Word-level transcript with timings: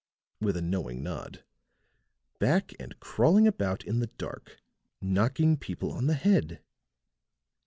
with 0.39 0.57
a 0.57 0.63
knowing 0.63 1.03
nod. 1.03 1.43
"Back 2.39 2.73
and 2.79 2.99
crawling 2.99 3.45
about 3.45 3.83
in 3.85 3.99
the 3.99 4.07
dark, 4.07 4.59
knocking 4.99 5.57
people 5.57 5.91
on 5.91 6.07
the 6.07 6.15
head." 6.15 6.63